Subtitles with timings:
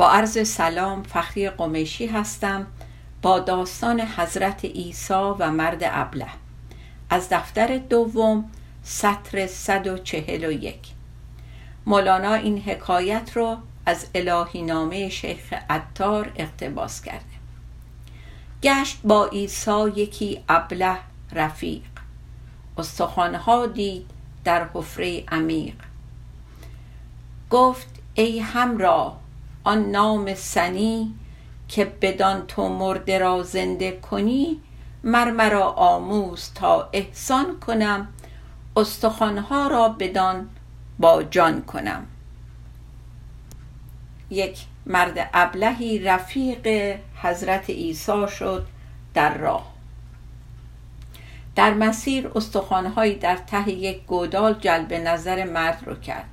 [0.00, 2.66] با عرض سلام فخری قمیشی هستم.
[3.22, 6.26] با داستان حضرت عیسی و مرد ابله.
[7.10, 8.50] از دفتر دوم
[8.82, 10.78] سطر 141
[11.86, 17.24] مولانا این حکایت رو از الهی نامه شیخ عطار اقتباس کرده.
[18.62, 20.96] گشت با عیسی یکی ابله
[21.32, 21.82] رفیق.
[22.78, 24.10] استخوانها دید
[24.44, 25.74] در حفره عمیق.
[27.50, 29.29] گفت ای همراه
[29.64, 31.14] آن نام سنی
[31.68, 34.60] که بدان تو مرده را زنده کنی
[35.04, 38.08] مر مرا آموز تا احسان کنم
[38.76, 40.48] استخوانها را بدان
[40.98, 42.06] با جان کنم.
[44.30, 48.66] یک مرد ابلهی رفیق حضرت عیسی شد
[49.14, 49.70] در راه.
[51.54, 56.28] در مسیر استخوانهایی در ته یک گودال جلب نظر مرد رو کرد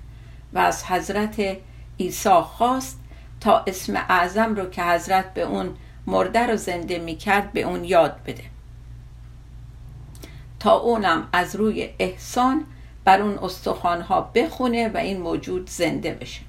[0.53, 1.57] و از حضرت
[1.99, 2.99] عیسی خواست
[3.41, 5.75] تا اسم اعظم رو که حضرت به اون
[6.07, 8.43] مرده رو زنده می کرد به اون یاد بده.
[10.59, 12.65] تا اونم از روی احسان
[13.05, 16.41] بر اون استخوانها بخونه و این موجود زنده بشه.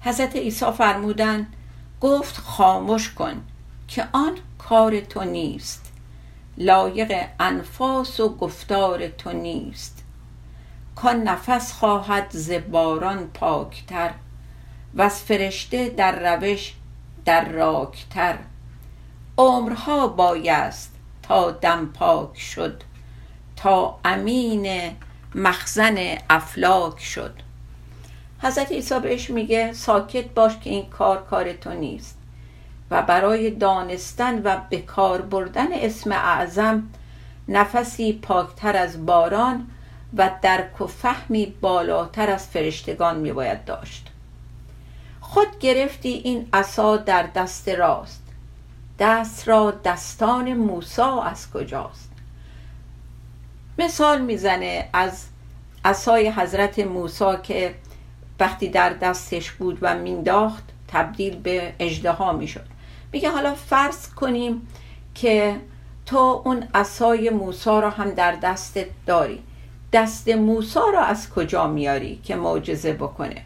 [0.00, 1.46] حضرت عیسی فرمودن
[2.00, 3.42] گفت خاموش کن
[3.88, 5.92] که آن کار تو نیست
[6.58, 10.04] لایق انفاس و گفتار تو نیست.
[10.96, 14.10] کان نفس خواهد زباران پاکتر
[14.94, 16.74] و از فرشته در روش
[17.24, 18.38] در راکتر
[19.38, 22.82] عمرها بایست تا دم پاک شد
[23.56, 24.96] تا امین
[25.34, 25.96] مخزن
[26.30, 27.34] افلاک شد.
[28.42, 32.18] حضرت عیسی بهش میگه ساکت باش که این کار کار تو نیست.
[32.90, 36.88] و برای دانستن و بکار بردن اسم اعظم
[37.48, 39.66] نفسی پاکتر از باران
[40.16, 44.11] و درک و فهمی بالاتر از فرشتگان میباید داشت.
[45.32, 48.22] خود گرفتی این عصا در دست راست.
[48.98, 52.12] دست را دستان موسا از کجاست؟
[53.78, 55.24] مثال می‌زنه از
[55.84, 57.74] عصای حضرت موسی که
[58.40, 62.66] وقتی در دستش بود و مینداخت تبدیل به اجدها می‌شد.
[63.12, 64.68] میگه حالا فرض کنیم
[65.14, 65.56] که
[66.06, 69.42] تو اون عصای موسی را هم در دستت داری.
[69.92, 73.42] دست موسی را از کجا میاری که معجزه بکنه؟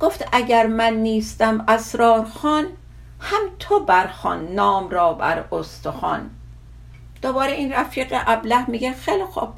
[0.00, 2.64] گفت اگر من نیستم اسرار خان
[3.20, 6.30] هم تو برخان نام را بر استخوان.
[7.22, 9.48] دوباره این رفیق ابله میگه خیلی خوب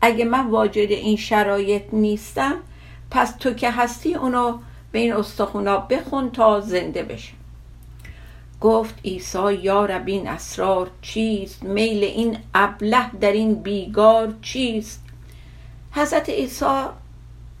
[0.00, 2.54] اگه من واجد این شرایط نیستم
[3.10, 4.58] پس تو که هستی اونو
[4.92, 7.32] به این استخونا بخون تا زنده بشه.
[8.60, 15.04] گفت عیسی یا رب این اسرار چیست؟ میل این ابله در این بیگار چیست؟
[15.92, 16.84] حضرت عیسی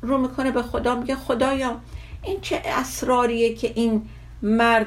[0.02, 1.80] رو می‌کنه به خدا میگه خدایا
[2.26, 4.02] این چه اسراریه که این
[4.42, 4.86] مرد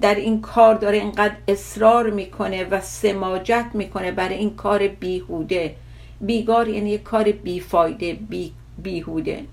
[0.00, 5.76] در این کار داره اینقدر اصرار می‌کنه و سماجت می‌کنه برای این کار بیهوده.
[6.20, 8.52] بیگار یعنی یک کار بیفایده بی
[8.82, 9.44] بیهوده.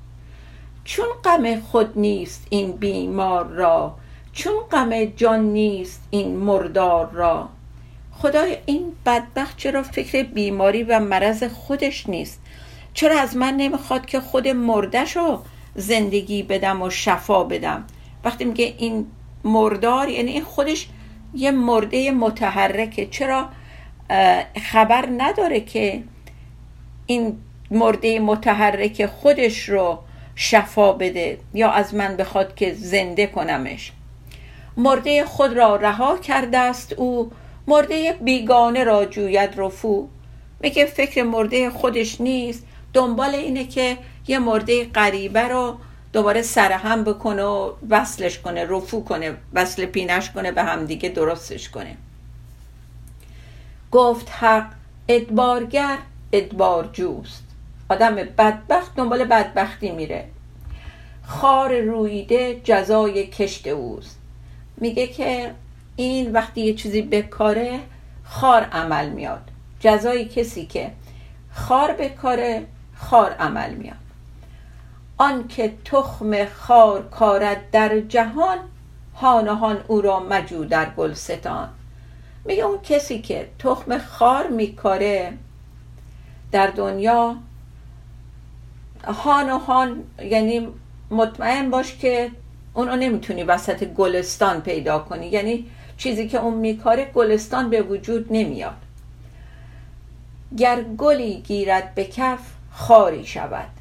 [0.84, 3.96] چون غم خود نیست این بیمار را
[4.34, 7.50] چون غم جان نیست این مردار را.
[8.12, 12.42] خدای این بدبخت چرا فکر بیماری و مرض خودش نیست؟
[12.94, 15.42] چرا از من نمی‌خواد که خود مردش رو
[15.76, 17.86] زندگی بدم و شفا بدم.
[18.24, 19.08] وقتی میگه این
[19.44, 20.88] مردار یعنی این خودش
[21.34, 23.06] یه مرده متحرکه.
[23.06, 23.50] چرا؟
[24.72, 26.04] خبر نداره که
[27.06, 27.38] این
[27.72, 30.00] مرده متحرک خودش رو
[30.36, 33.92] شفا بده یا از من بخواد که زنده کنمش.
[34.78, 37.32] مرده خود را رها کرده است او.
[37.68, 40.08] مرده بیگانه را جوید رفو.
[40.62, 42.66] میگه فکر مرده خودش نیست.
[42.94, 43.98] دنبال اینه که
[44.30, 45.78] یه مرده غریبه رو
[46.14, 51.98] دوباره سرهم بکنه و وصلش کنه رفو کنه وصل پینش کنه به همدیگه درستش کنه.
[53.92, 54.66] گفت حق
[55.08, 55.98] ادبارگر
[56.34, 57.44] ادبار جوست
[57.90, 60.26] آدم بدبخت دنبال بدبختی میره.
[61.24, 64.18] خار رویده جزای کشت اوست.
[64.78, 65.52] میگه که
[65.96, 67.80] این وقتی یه چیزی بکاره
[68.24, 69.42] خار عمل میاد.
[69.80, 70.92] جزای کسی که
[71.54, 72.66] خار بکاره
[72.96, 73.99] خار عمل میاد.
[75.22, 78.58] آنکه تخم خار کارد در جهان
[79.14, 81.70] هان او را مجو در گلستان.
[82.46, 85.34] میگه اون کسی که تخم خار میکاره
[86.52, 87.36] در دنیا
[89.04, 90.68] هان هان یعنی
[91.12, 92.32] مطمئن باش که
[92.74, 95.28] اونو نمی‌تونی وسط گلستان پیدا کنی.
[95.28, 95.66] یعنی
[95.98, 98.78] چیزی که اون میکاره گلستان به وجود نمیاد.
[100.58, 102.40] گر گلی گیرد به کف
[102.72, 103.79] خاری شود.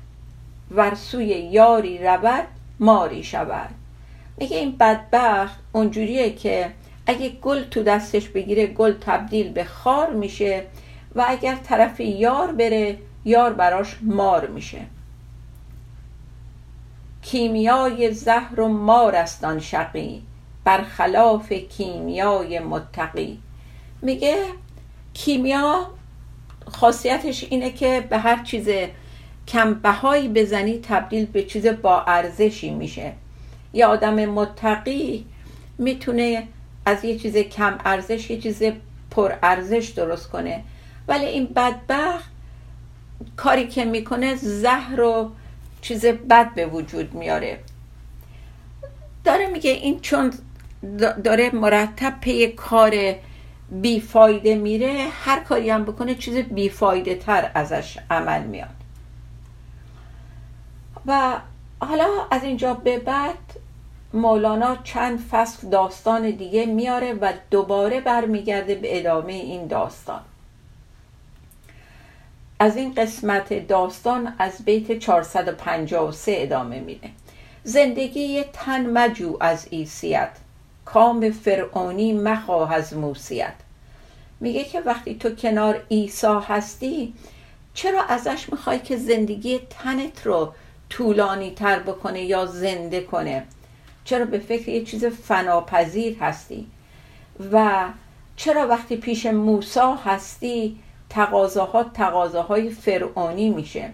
[0.71, 2.47] ور سوی یاری رود
[2.81, 3.71] ماری شود.
[4.37, 6.71] میگه این بدبخت اونجوریه که
[7.07, 10.65] اگه گل تو دستش بگیره گل تبدیل به خار میشه
[11.15, 14.81] و اگر طرف یار بره یار براش مار میشه.
[17.23, 20.23] کیمیای زهر و مار است آن شقی
[20.65, 23.39] برخلاف کیمیای متقی.
[24.03, 24.37] میگه
[25.15, 25.87] کیمیا
[26.71, 28.69] خاصیتش اینه که به هر چیز
[29.49, 33.13] کم بهایی بزنی تبدیل به چیز با ارزشی میشه.
[33.73, 35.25] یه آدم متقی
[35.79, 36.49] می‌تونه
[36.87, 38.63] از یه چیز کم ارزش یه چیز
[39.11, 40.63] پر ارزش درست کنه.
[41.09, 42.31] ولی این بدبخت
[43.37, 45.31] کاری که می‌کنه زهر و
[45.81, 47.59] چیز بد به وجود میاره.
[49.25, 50.33] داره میگه این چون
[51.25, 53.15] داره مرتب پی کار
[53.71, 58.78] بیفایده میره هر کاری هم بکنه چیز بیفایده تر ازش عمل میاد.
[61.09, 61.41] و
[61.81, 63.39] حالا از اینجا به بعد
[64.13, 70.21] مولانا چند فصل داستان دیگه میاره و دوباره برمیگرده به ادامه این داستان.
[72.59, 77.11] از این قسمت داستان از بیت 453 ادامه میده.
[77.65, 80.31] زندگی تن مجو از ایسیت
[80.85, 83.55] کام فرعونی مخواه از موسیت.
[84.41, 87.15] میگه که وقتی تو کنار عیسی هستی
[87.75, 90.53] چرا ازش می‌خوای که زندگی تنت رو
[90.91, 93.47] طولانی تر بکنه یا زنده کنه.
[94.05, 96.67] چرا به فکر یه چیز فناپذیر هستی؟
[97.53, 97.85] و
[98.37, 100.79] چرا وقتی پیش موسا هستی
[101.11, 103.91] تقاضاها تقاضاهای فرعونی میشه؟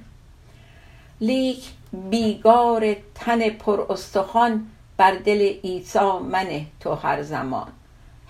[1.20, 4.66] لیک بیگار تن پر استخوان
[4.96, 7.68] بر دل عیسی منه تو هر زمان.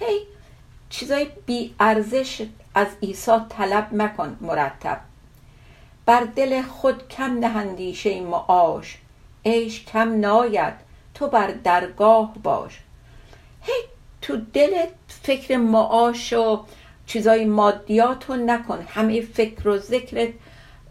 [0.00, 0.20] هی
[0.90, 5.00] چیزای بی ارزش از عیسی طلب مکن مرتب.
[6.06, 8.98] بر دل خود کم نهندیشه معاش
[9.44, 10.74] عیش کم ناید
[11.14, 12.80] تو بر درگاه باش.
[13.62, 13.82] هی
[14.22, 16.64] تو دل فکر معاش و
[17.06, 18.86] چیزای مادیات رو نکن.
[18.88, 20.28] همه فکر و ذکرت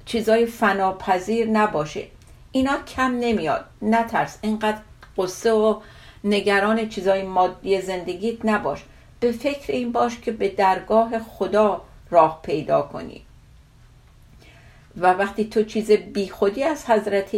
[0.06, 2.08] چیزای فناپذیر نباشه.
[2.52, 3.66] اینا کم نمیاد.
[3.82, 4.38] نترس.
[4.42, 4.82] اینقدر
[5.18, 5.80] قصه و
[6.24, 8.84] نگران چیزای مادی زندگیت نباش.
[9.20, 13.26] به فکر این باش که به درگاه خدا راه پیدا کنی.
[14.98, 17.36] و وقتی تو چیز بیخودی از حضرت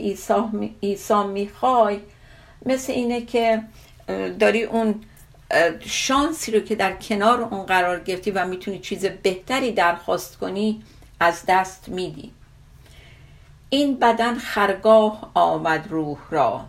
[0.81, 1.99] عیسی می‌خوای
[2.65, 3.63] مثل اینه که
[4.39, 5.01] داری اون
[5.79, 10.83] شانسی رو که در کنار اون قرار گرفتی و می‌تونی چیز بهتری درخواست کنی
[11.19, 12.31] از دست میدی.
[13.69, 16.65] این بدن خرگاه آمد روح را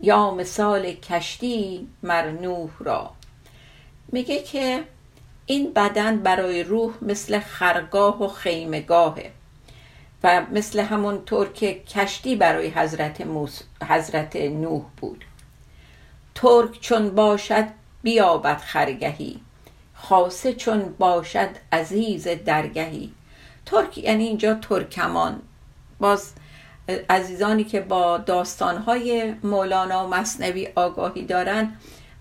[0.00, 3.10] یا مثال کشتی مرنوح را.
[4.12, 4.84] میگه که
[5.46, 9.32] این بدن برای روح مثل خرگاه و خیمگاهه
[10.24, 13.62] و مثل همون طور که کشتی برای حضرت, موس...
[13.88, 15.24] حضرت نوح بود.
[16.34, 17.64] ترک چون باشد
[18.02, 19.40] بیابد خرگهی
[19.94, 23.12] خاصه چون باشد عزیز درگهی.
[23.66, 25.42] ترک یعنی اینجا ترکمان.
[26.00, 26.32] باز
[27.10, 31.72] عزیزانی که با داستانهای مولانا و مصنوی آگاهی دارن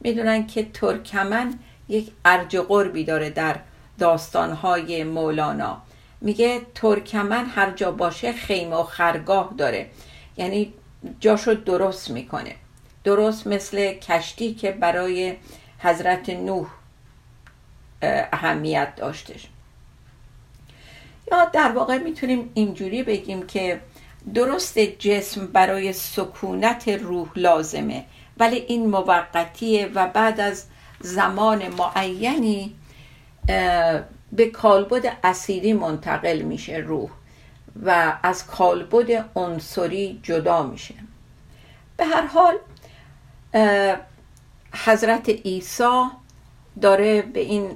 [0.02, 1.60] می‌دونن که ترکمن
[1.90, 3.56] یک ارج قربی داره در
[4.00, 5.82] داستانهای مولانا.
[6.22, 9.90] میگه ترکمن هر جا باشه خیمه و خرگاه داره.
[10.38, 10.74] یعنی
[11.20, 12.56] جاشو درست می‌کنه.
[13.04, 15.36] درست مثل کشتی که برای
[15.80, 16.68] حضرت نوح
[18.02, 19.48] اهمیت داشتش.
[21.32, 23.82] یا در واقع می‌تونیم اینجوری بگیم که
[24.34, 28.06] درست جسم برای سکونت روح لازمه
[28.38, 30.66] ولی این موقتیه و بعد از
[31.00, 32.76] زمان معینی
[34.32, 37.10] به کالبد اسیری منتقل میشه روح
[37.86, 40.96] و از کالبد عنصری جدا میشه.
[41.98, 42.58] به هر حال
[44.86, 46.04] حضرت عیسی
[46.82, 47.72] داره به این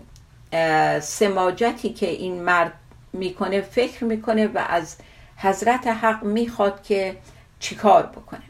[1.02, 2.74] سماجتی که این مرد
[3.14, 4.98] می‌کنه فکر می‌کنه و از
[5.38, 7.18] حضرت حق می‌خواد که
[7.60, 8.44] چیکار بکنه.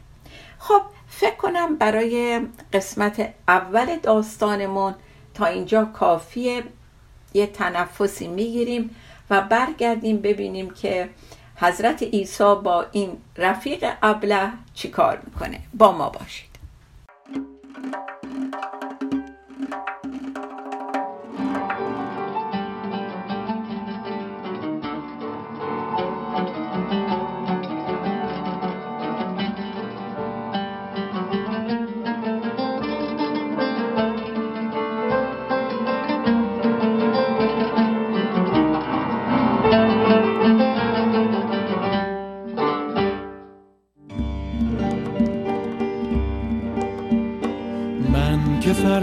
[0.58, 2.40] خب فکر کنم برای
[2.72, 4.94] قسمت اول داستانمون
[5.34, 6.64] تا اینجا کافیه.
[7.34, 8.96] یه تنفسی می‌گیریم
[9.30, 11.08] و برگردیم ببینیم که
[11.56, 15.60] حضرت عیسی با این رفیق ابله چیکار می‌کنه.
[15.74, 16.54] با ما باشید.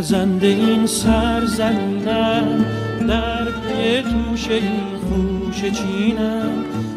[0.01, 2.65] فرزند این سرزمینم
[3.07, 4.59] در پی توشه
[5.09, 6.51] خوش چینم.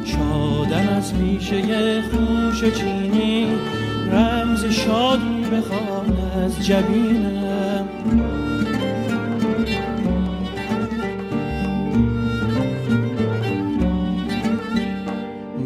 [0.05, 3.47] شادم از میشه خوش چینی
[4.13, 7.89] رمز شادی بخوان از جبینم.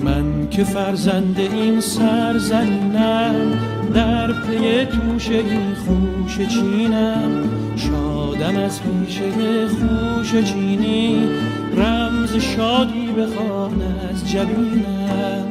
[0.05, 10.45] من که فرزند این سرزمینم در پی توشه این خوش چینم شادم از پیشه خوش
[10.45, 11.29] چینی.
[11.77, 15.45] رمز شادی بخوان از جبینم.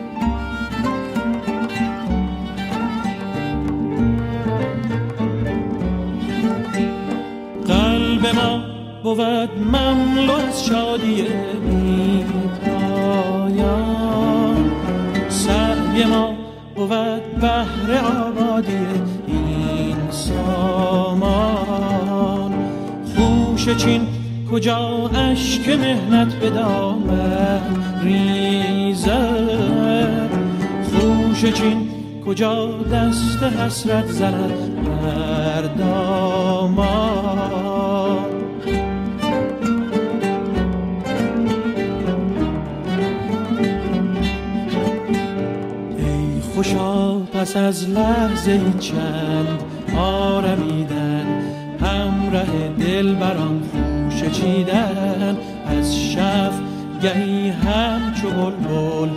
[7.67, 8.61] قلب ما
[9.03, 12.25] بود مملو از شادی بی
[12.65, 13.86] پایان.
[16.87, 17.89] بود بهر
[18.25, 18.87] آبادی
[19.27, 21.47] این سامان.
[23.15, 24.07] خوش چین
[24.51, 27.61] کجا اشک مهنت به دامن
[28.03, 29.09] ریزد؟
[30.91, 31.89] خوش چین
[32.25, 35.61] کجا دست حسرت زند بر
[47.37, 49.63] پس از لحظه چند
[49.97, 51.25] آرمیدن
[51.81, 55.37] همراه دل بران خوش چیدن.
[55.67, 56.53] از شف
[57.01, 59.09] گهی همچو بلبل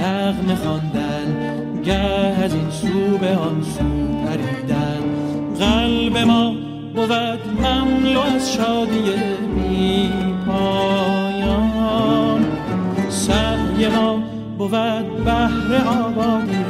[0.00, 1.36] نغمه خواندن
[1.84, 3.84] گه از این سو به آن سو
[4.26, 5.02] پریدن.
[5.58, 6.54] قلب ما
[6.94, 7.12] بود
[7.60, 9.02] مملو از شادی
[9.56, 10.10] بی
[10.46, 12.44] پایان
[13.08, 14.22] سعی ما
[14.58, 14.70] بود
[15.24, 16.63] بهر آبادی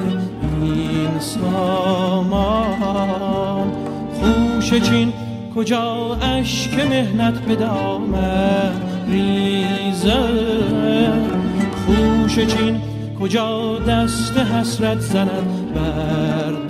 [1.21, 2.85] سامان.
[4.21, 5.13] خوش چین
[5.55, 8.73] کجا اشک مهنت به دامن
[9.09, 10.19] ریزه؟
[11.87, 12.81] خوش چین
[13.21, 16.64] کجا دست حسرت زند بر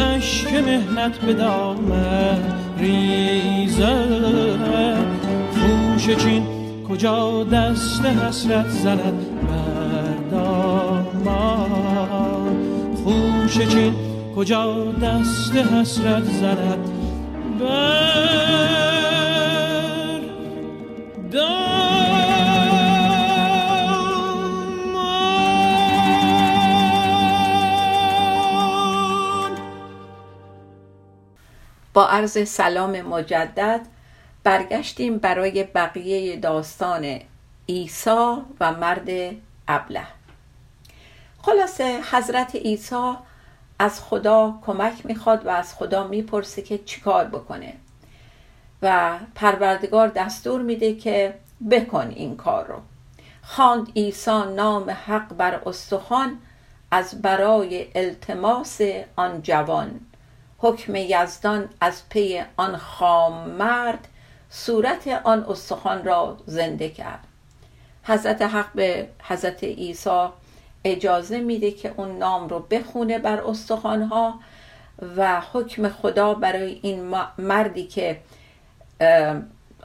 [0.00, 2.38] اشک مهنت به دامن
[2.78, 4.06] ریزه.
[5.52, 6.46] خوش چین
[6.88, 11.76] کجا دست حسرت زند بر دامان
[13.04, 13.94] خوش چین
[14.36, 16.90] کجا دست حسرت زند
[17.60, 18.49] بر
[32.04, 33.80] عرض سلام مجدد
[34.44, 37.20] برگشتیم برای بقیه داستان
[37.68, 39.08] عیسی و مرد
[39.68, 40.06] ابله.
[41.42, 43.12] خلاصه حضرت عیسی
[43.78, 47.72] از خدا کمک می‌خواد و از خدا می‌پرسه که چیکار بکنه.
[48.82, 51.34] و پروردگار دستور میده که
[51.70, 52.80] بکن این کار رو.
[53.42, 56.38] خواند عیسی نام حق بر استخوان
[56.90, 58.80] از برای التماس
[59.16, 60.00] آن جوان.
[60.62, 64.08] حکم یزدان از پی آن خام مرد
[64.50, 67.24] صورت آن استخوان را زنده کرد.
[68.02, 70.28] حضرت حق به حضرت عیسی
[70.84, 74.40] اجازه میده که اون نام رو بخونه بر استخوانها
[75.16, 78.20] و حکم خدا برای این مردی که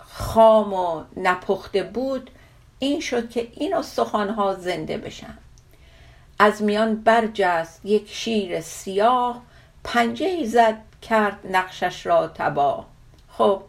[0.03, 2.29] خام و نپخته بود
[2.79, 5.37] این شد که این استخوانها زنده بشن.
[6.39, 9.41] از میان برجست یک شیر سیاه
[9.85, 12.87] پنجه زد کرد نقشش را تباه.
[13.29, 13.61] خب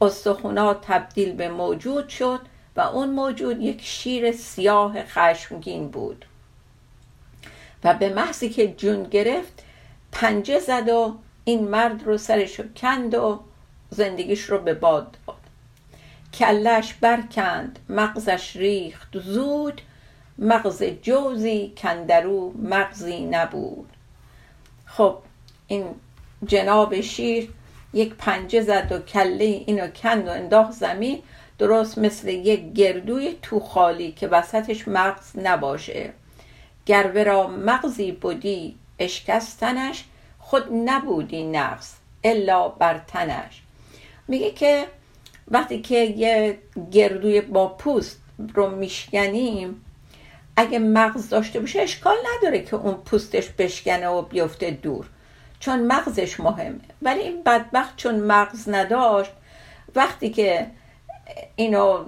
[0.00, 2.40] استخونا تبدیل به موجود شد
[2.76, 6.24] و اون موجود یک شیر سیاه خشمگین بود.
[7.84, 9.62] و به محضی که جون گرفت
[10.12, 13.40] پنجه زد و این مرد رو سرش کند و
[13.90, 15.36] زندگیش رو به باد داد.
[16.34, 19.80] کلش برکند مغزش ریخت زود
[20.38, 23.88] مغز جوزی کندرو مغزی نبود.
[24.86, 25.18] خب
[25.70, 25.84] این
[26.46, 27.48] جناب شیر
[27.92, 31.22] یک پنجه زد و کله اینو کند و انداخت زمین
[31.58, 36.12] درست مثل یک گردوی تو خالی که وسطش مغز نباشه.
[36.86, 40.04] گر را مغزی بودی اشکستنش
[40.38, 43.62] خود نبودی نقص الا بر تنش.
[44.28, 44.86] میگه که
[45.48, 46.58] وقتی که یه
[46.90, 48.20] گردوی با پوست
[48.54, 49.84] رو میشکنیم
[50.56, 55.06] اگه مغز داشته باشه اشکال نداره که اون پوستش بشکنه و بیفته دور.
[55.60, 56.80] چون مغزش مهمه.
[57.02, 59.32] ولی این بدبخت چون مغز نداشت
[59.94, 60.66] وقتی که
[61.56, 62.04] اینو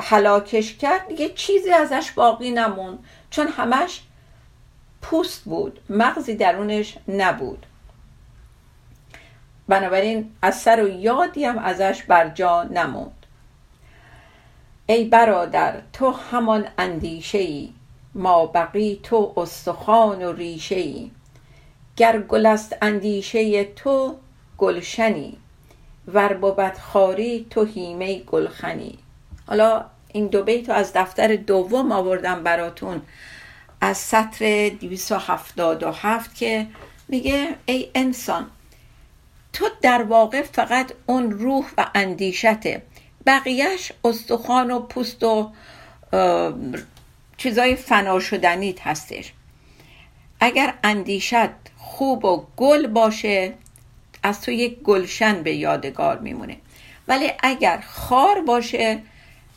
[0.00, 2.98] حلاکش کرد دیگه چیزی ازش باقی نمون
[3.30, 4.02] چون همش
[5.02, 7.66] پوست بود مغزی درونش نبود.
[9.68, 13.26] بنابراین اثر و یادی هم ازش بر جا نموند.
[14.86, 17.72] ای برادر تو همان اندیشه ای
[18.14, 21.10] ما بقی تو استخوان و ریشه ای
[21.96, 24.16] گر گل است اندیشه تو
[24.58, 25.36] گلشنی.
[26.08, 28.98] ور بود خاری تو هیمه گلخنی.
[29.46, 33.02] حالا این دو بیت از دفتر دوم آوردم براتون
[33.80, 36.66] از سطر 277 که
[37.08, 38.46] میگه ای انسان
[39.52, 42.82] تو در واقع فقط اون روح و اندیشته.
[43.26, 45.50] بقیهش استخوان و پوست و
[47.36, 49.32] چیزای فنا شدنیت هستش.
[50.40, 51.61] اگر اندیشت
[52.02, 53.54] خوب و گل باشه
[54.22, 56.56] از تو یک گلشن به یادگار میمونه.
[57.08, 59.02] ولی اگر خار باشه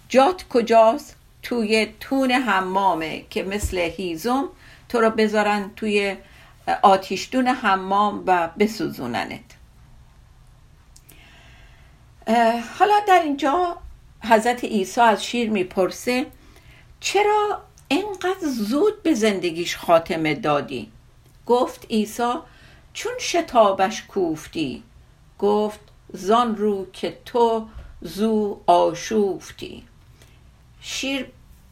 [0.10, 4.50] جات کجاست؟ توی تون حمامه که مثل هیزم
[4.90, 6.16] تو رو بذارن توی
[6.82, 9.40] آتیشتون حمام و بسوزوننت.
[12.80, 13.78] حالا در اینجا
[14.24, 16.26] حضرت عیسی از شیر می‌پرسه
[17.00, 20.92] چرا اینقدر زود به زندگیش خاتمه دادی؟
[21.46, 22.34] گفت عیسی
[22.94, 24.84] چون شتابش کوفتی؟
[25.40, 25.80] گفت
[26.14, 27.68] زان رو که تو
[28.02, 29.84] زو آشوفتی.
[30.82, 31.28] شیر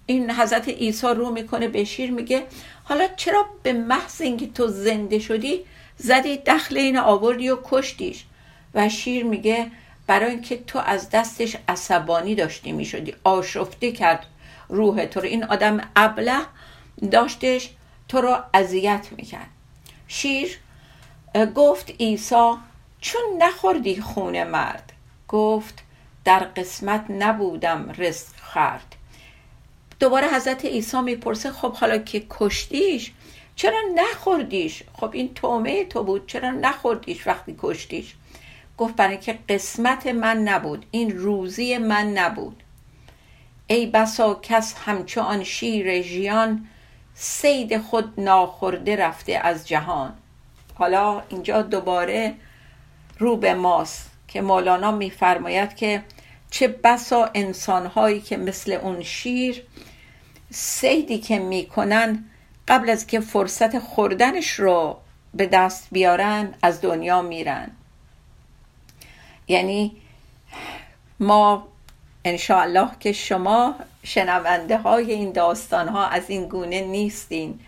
[0.06, 2.44] این حضرت عیسی رو می‌کنه به شیر میگه
[2.84, 5.60] حالا چرا به محض اینکه تو زنده شدی
[5.98, 8.26] زدی دخل این آوردی و کشتیش؟
[8.74, 9.72] و شیر میگه
[10.08, 14.26] برای اینکه تو از دستش عصبانی داشتی می‌شدی آشفته کرد
[14.70, 15.26] روح تو رو.
[15.26, 16.40] این آدم ابله
[17.12, 17.70] داشتش
[18.08, 19.50] تو رو اذیت می‌کرد.
[20.08, 20.60] شیر
[21.56, 22.54] گفت عیسی
[23.02, 24.94] چون نخوردی خون مرد؟
[25.28, 25.84] گفت
[26.26, 28.96] در قسمت نبودم رزق خرد
[30.00, 33.12] دوباره حضرت عیسی می‌پرسه خب حالا که کشتیش
[33.56, 38.16] چرا نخوردیش؟ خب این تومه تو بود چرا نخوردیش وقتی کشتیش؟
[38.78, 42.64] گفت برای که قسمت من نبود این روزی من نبود.
[43.68, 46.68] ای بسا کس همچو آن شیر ژیان
[47.16, 50.14] سید خود ناخورده رفته از جهان.
[50.76, 52.34] حالا اینجا دوباره
[53.20, 56.04] رو به ماست که مولانا میفرماید که
[56.52, 59.64] چه بسا انسانهایی که مثل اون شیر
[60.52, 62.26] سیدی که می‌کنن
[62.68, 64.98] قبل از که فرصت خوردنش رو
[65.34, 67.72] به دست بیارن از دنیا میرن.
[69.48, 69.96] یعنی
[71.20, 71.68] ما
[72.26, 77.60] انشاءالله که شما شنونده های این داستان ها از این گونه نیستین.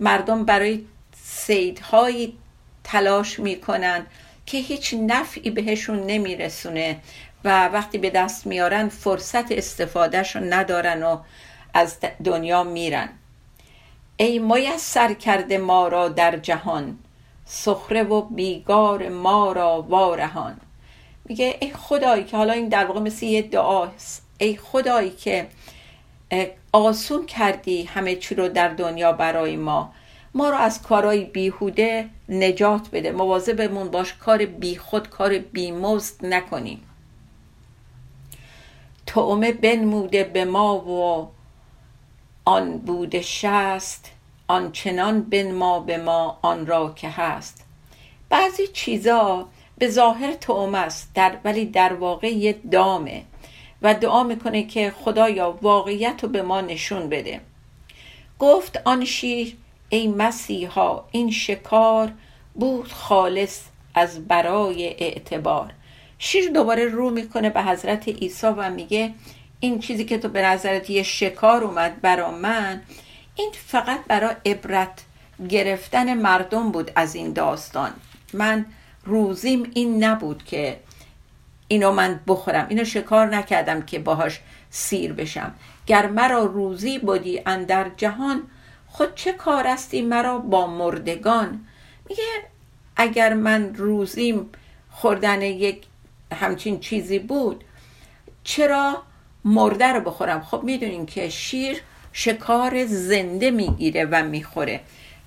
[0.00, 0.84] مردم برای
[1.22, 2.38] سیدهایی
[2.84, 4.06] تلاش می‌کنن
[4.46, 6.96] که هیچ نفعی بهشون نمیرسونه
[7.44, 11.18] و وقتی به دست میارن فرصت استفادهش رو ندارن و
[11.74, 13.08] از دنیا میرن.
[14.16, 16.98] ای میسر کرده ما را در جهان
[17.44, 20.60] سخره و بیگار ما را وارهان.
[21.24, 23.88] میگه ای خدایی که حالا این در واقع مثل یه دعا
[24.38, 25.46] ای خدایی که
[26.72, 29.92] آسون کردی همه چی رو در دنیا برای ما.
[30.34, 33.12] ما رو از کارهای بیهوده نجات بده.
[33.12, 36.82] مواظبمون باش کار بیخود کار بیمزد نکنیم
[39.06, 41.28] تعمه بنموده به ما و
[42.44, 44.10] آن بوده شست
[44.48, 47.64] آنچنان بنما به ما آن را که هست.
[48.28, 53.22] بعضی چیزا به ظاهر تعمه است در ولی در واقع یه دامه.
[53.82, 57.40] و دعا می‌کنه که خدایا واقعیت رو به ما نشون بده.
[58.38, 59.56] گفت آن شیر
[59.88, 62.12] ای مسیحا این شکار
[62.54, 63.60] بود خالص
[63.94, 65.72] از برای اعتبار.
[66.18, 69.14] شیر دوباره رو می‌کنه به حضرت عیسی و میگه
[69.60, 72.82] این چیزی که تو به نظرت یه شکار اومد برا من
[73.36, 75.02] این فقط برای عبرت
[75.48, 77.92] گرفتن مردم بود از این داستان.
[78.32, 78.66] من
[79.04, 80.80] روزیم این نبود که
[81.70, 82.66] اینو من بخورم.
[82.68, 85.54] اینو شکار نکردم که باهاش سیر بشم.
[85.86, 88.42] گر مرا روزی بودی اندر جهان
[88.86, 91.66] خود چه کار استی مرا با مردگان؟
[92.08, 92.22] میگه
[92.96, 94.50] اگر من روزیم
[94.90, 95.86] خوردن یک
[96.32, 97.64] همچین چیزی بود
[98.44, 99.02] چرا
[99.44, 104.80] مرده رو بخورم؟ خب می‌دونین که شیر شکار زنده می‌گیره و می‌خوره.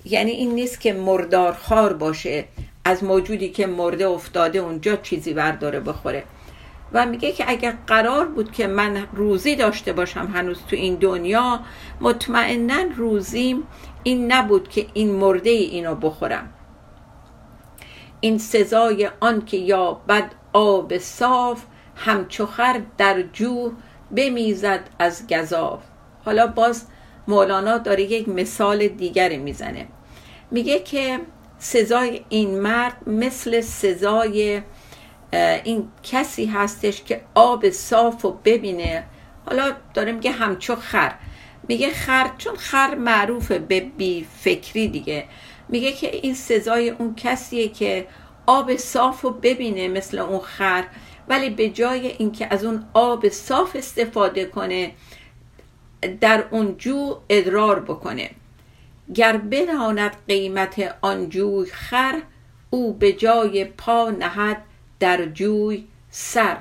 [0.06, 2.46] یعنی این نیست که مردارخوار باشه.
[2.86, 6.24] از موجودی که مرده افتاده اونجا چیزی برداره بخوره.
[6.94, 11.60] و میگه که اگر قرار بود که من روزی داشته باشم هنوز تو این دنیا
[12.02, 13.64] مطمئنا روزیم
[14.04, 16.54] این نبود که این مرده اینو بخورم.
[18.20, 21.64] این سزای آن که یا بد آب صاف
[21.96, 23.72] همچو خر در جو
[24.12, 25.80] بمیزد از گذاف
[26.26, 26.88] حالا باز
[27.28, 29.88] مولانا داره یک مثال دیگری می‌زنه.
[30.52, 31.20] میگه که
[31.64, 34.62] سزای این مرد مثل سزای
[35.64, 39.04] این کسی هستش که آب صاف و ببینه.
[39.46, 41.14] حالا داره میگه همچو خر.
[41.68, 45.26] میگه خر چون خر معروفه به بی فکری دیگه.
[45.70, 48.08] میگه که این سزای اون کسیه که
[48.46, 50.84] آب صاف و ببینه مثل اون خر
[51.28, 54.92] ولی به جای اینکه از اون آب صاف استفاده کنه
[56.22, 58.30] در اون جو ادرار بکنه.
[59.16, 62.22] گر بداند قیمت آن جوی خر
[62.70, 64.64] او به جای پا نهد
[65.00, 66.58] در جوی سر.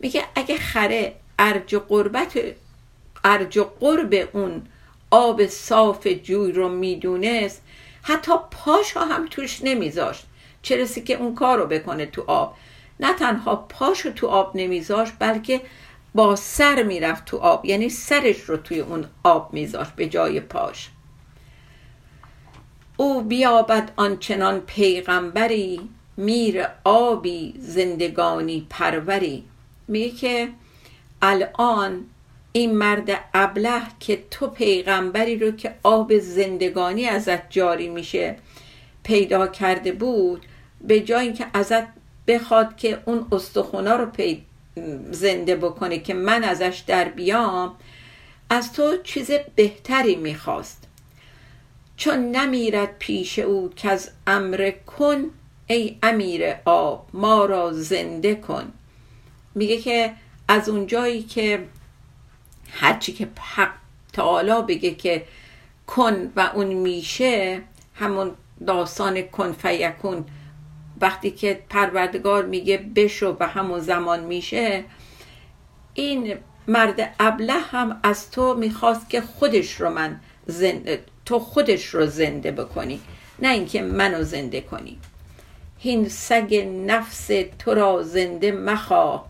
[0.00, 2.38] میگه اگه خره ارج قربت
[3.24, 4.62] ارج قرب اون
[5.10, 7.62] آب صاف جوی رو می‌دونست
[8.02, 10.26] حتی پاشا هم توش نمیذاشت.
[10.62, 12.54] چه رسی که اون کار رو بکنه تو آب.
[13.00, 15.60] نه تنها پاشو تو آب نمیذاشت بلکه
[16.14, 17.64] با سر می‌رفت تو آب.
[17.64, 20.90] یعنی سرش رو توی اون آب میذاشت به جای پاش.
[22.96, 25.80] او بیابد آنچنان پیغمبری
[26.16, 29.44] میر آبی زندگانی پروری.
[29.88, 30.48] میگه که
[31.22, 32.04] الان
[32.52, 38.36] این مرد ابله که تو پیغمبری رو که آب زندگانی ازت جاری میشه
[39.02, 40.46] پیدا کرده بود
[40.80, 41.86] به جای اینکه ازت
[42.26, 44.44] بخواد که اون استخونا رو پی
[45.10, 47.76] زنده بکنه که من ازش در بیام
[48.50, 50.85] از تو چیز بهتری می‌خواست.
[51.96, 55.24] چون نمیرد پیش او که از امر کن
[55.66, 58.72] ای امیر آب ما را زنده کن.
[59.54, 60.12] میگه که
[60.48, 61.64] از اونجایی که
[62.70, 63.72] هرچی که حق
[64.12, 65.24] تعالی بگه که
[65.86, 67.62] کن و اون میشه
[67.94, 68.30] همون
[68.66, 70.24] داستان کن فیکون
[71.00, 74.84] وقتی که پروردگار میگه بشو و همون زمان میشه
[75.94, 76.36] این
[76.68, 82.50] مرد ابله هم از تو می‌خواست که خودش رو من زنده تو خودش رو زنده
[82.50, 83.00] بکنی
[83.38, 84.98] نه اینکه منو زنده کنی.
[85.78, 86.54] هین سگ
[86.86, 89.26] نفس تو را زنده مخواه.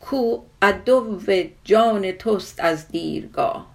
[0.00, 1.20] کو عدو
[1.64, 3.66] جان توست از دیرگاه.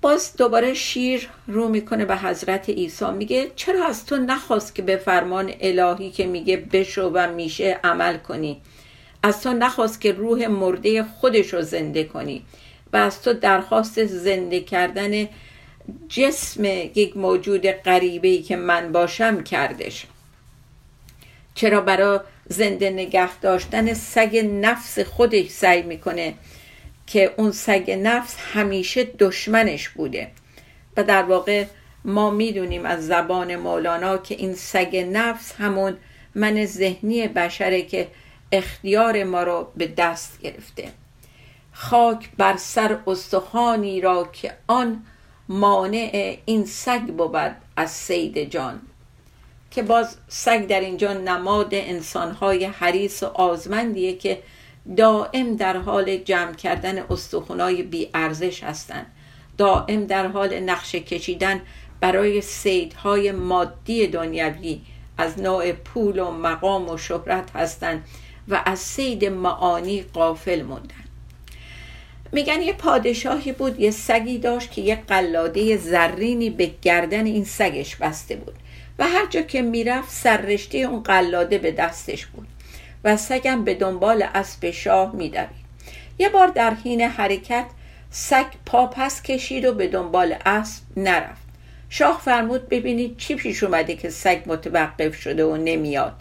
[0.00, 4.96] باز دوباره شیر رو می‌کنه به حضرت عیسی میگه چرا از تو نخواست که به
[4.96, 8.60] فرمان الهی که میگه بشو و میشه عمل کنی؟
[9.22, 12.42] از تو نخواست که روح مرده خودش رو زنده کنی.
[12.92, 15.28] و از تو درخواست زنده کردن
[16.08, 20.06] جسم یک موجود غریبه که من باشم کردش.
[21.54, 26.34] چرا برای زنده نگه داشتن سگ نفس خودش سعی می‌کنه
[27.06, 30.30] که اون سگ نفس همیشه دشمنش بوده.
[30.96, 31.64] و در واقع
[32.04, 35.96] ما می‌دونیم از زبان مولانا که این سگ نفس همون
[36.34, 38.08] من ذهنی بشره که
[38.52, 40.88] اختیار ما رو به دست گرفته.
[41.80, 45.04] خاک بر سر استخوانی را که آن
[45.48, 48.80] مانع این سگ بود از سید جان
[49.70, 54.42] که باز سگ در اینجا نماد انسانهای حریص و آزمندیه که
[54.96, 59.06] دائم در حال جمع کردن استخونای بی ارزش هستند.
[59.58, 61.60] دائم در حال نقشه کشیدن
[62.00, 64.80] برای سیدهای مادی دنیوی
[65.18, 68.04] از نوع پول و مقام و شهرت هستند
[68.48, 71.09] و از سید معانی قافل موندن
[72.32, 77.96] میگن یه پادشاهی بود یه سگی داشت که یه قلاده زرینی به گردن این سگش
[77.96, 78.54] بسته بود.
[78.98, 82.46] و هر جا که می‌رفت سررشته اون قلاده به دستش بود
[83.04, 85.60] و سگم به دنبال اسب شاه میدوید.
[86.18, 87.66] یه بار در حین حرکت
[88.10, 91.42] سگ پا پس کشید و به دنبال اسب نرفت.
[91.88, 96.12] شاه فرمود ببینید چی پیش اومده که سگ متوقف شده و نمیاد.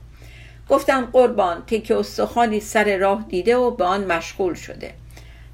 [0.70, 4.94] گفتم قربان تک استخوانی سر راه دیده و به آن مشغول شده.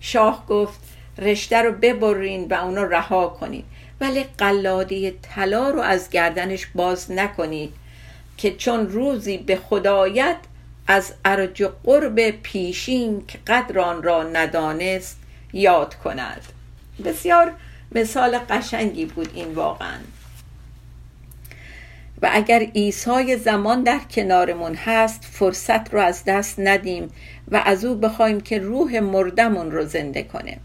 [0.06, 0.80] شاه گفت
[1.18, 3.66] رشته رو ببرین و اونو رها کنید
[4.02, 7.74] ولی قلاده طلا رو از گردنش باز نکنید
[8.38, 10.38] که چون روزی به خدایت
[10.88, 15.20] از ارج قرب پیشین که قدر آن را ندانست
[15.54, 16.42] یاد کند.
[17.06, 17.52] بسیار
[17.92, 19.98] مثال قشنگی بود این واقعا.
[22.22, 27.12] و اگر ایسای زمان در کنارمون هست فرصت رو از دست ندیم
[27.52, 30.58] و از او بخوایم که روح مردمون رو زنده کنه.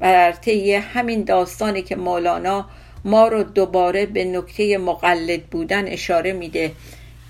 [0.00, 2.68] و در طی همین داستانی که مولانا
[3.04, 6.72] ما رو دوباره به نکته مقلد بودن اشاره میده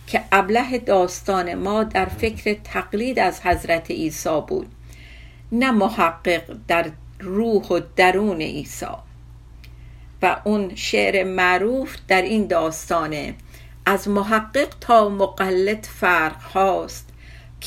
[0.06, 4.66] که ابله داستان ما در فکر تقلید از حضرت عیسی بود
[5.52, 8.86] نه محقق در روح و درون عیسی.
[10.22, 13.34] و اون شعر معروف در این داستانه
[13.86, 17.08] از محقق تا مقلد فرق هاست.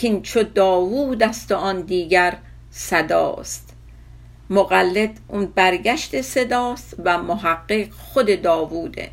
[0.01, 2.37] که چو داوود است و آن دیگر
[2.71, 3.73] صداست.
[4.49, 9.09] مقلد اون برگشت صداست و محقق خود داووده.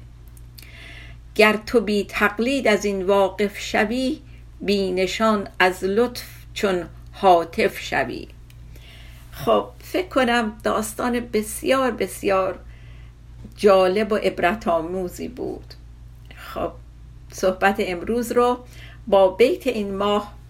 [1.34, 4.18] گر تو بی تقلید از این واقف شوی
[4.60, 8.28] بی نشان از لطف چون حاطف شوی.
[9.32, 12.58] خب فکر کنم داستان بسیار بسیار
[13.56, 15.74] جالب و عبرت آموزی بود.
[16.36, 16.72] خب
[17.32, 18.58] صحبت امروز رو
[19.06, 20.43] با بیت این ماه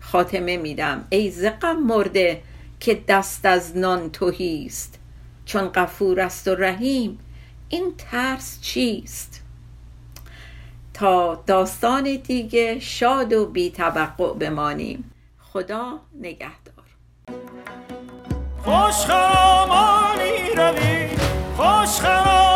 [0.00, 1.04] خاتمه میدم.
[1.10, 2.42] ای زقم مرده
[2.80, 4.98] که دست از نان توهیست
[5.44, 7.18] چون غفور است و رحیم
[7.68, 9.42] این ترس چیست؟
[10.94, 15.10] تا داستان دیگه شاد و بی توقع بمانیم.
[15.38, 16.84] خدا نگهدار.
[18.58, 21.08] خوش خامانی روی
[21.56, 22.49] خوش خامانی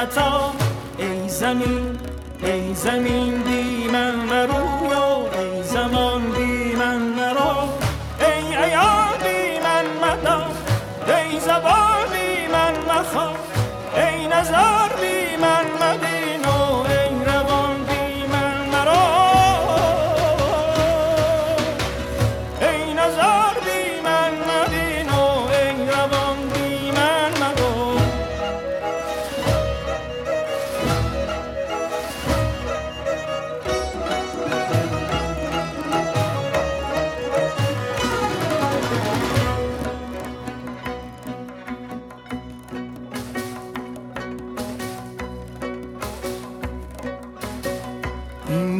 [0.00, 1.98] ای زمین
[2.42, 7.68] ای زمین بی من مرو ای زمان بی من مرو.
[8.20, 10.46] ای عیار بی من مدا
[11.06, 13.36] ای زبان بی من مخواه
[13.96, 16.09] ای نظر بی من مبین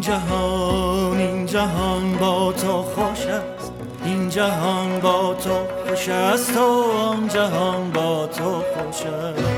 [0.01, 3.73] این جهان این جهان با تو خوش است.
[4.05, 5.51] این جهان با تو
[5.87, 6.61] خوش است و
[6.99, 9.50] آن جهان با تو خوش است.